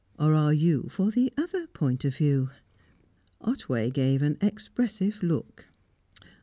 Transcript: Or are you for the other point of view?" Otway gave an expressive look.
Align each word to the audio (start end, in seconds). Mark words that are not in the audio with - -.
Or 0.17 0.33
are 0.33 0.51
you 0.51 0.87
for 0.89 1.11
the 1.11 1.31
other 1.37 1.67
point 1.67 2.05
of 2.05 2.15
view?" 2.17 2.49
Otway 3.39 3.91
gave 3.91 4.23
an 4.23 4.39
expressive 4.41 5.21
look. 5.21 5.67